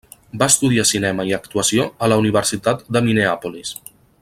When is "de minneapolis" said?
2.97-3.77